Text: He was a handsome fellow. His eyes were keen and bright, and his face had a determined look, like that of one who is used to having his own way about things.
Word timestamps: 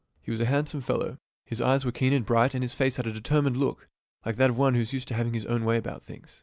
He 0.23 0.31
was 0.31 0.41
a 0.41 0.47
handsome 0.47 0.81
fellow. 0.81 1.19
His 1.45 1.61
eyes 1.61 1.85
were 1.85 1.91
keen 1.91 2.11
and 2.11 2.25
bright, 2.25 2.55
and 2.55 2.63
his 2.63 2.73
face 2.73 2.95
had 2.95 3.05
a 3.05 3.13
determined 3.13 3.55
look, 3.55 3.87
like 4.25 4.35
that 4.37 4.49
of 4.49 4.57
one 4.57 4.73
who 4.73 4.81
is 4.81 4.93
used 4.93 5.07
to 5.09 5.13
having 5.13 5.33
his 5.35 5.45
own 5.45 5.63
way 5.63 5.77
about 5.77 6.01
things. 6.01 6.39